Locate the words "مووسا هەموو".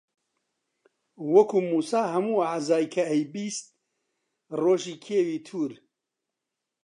1.69-2.43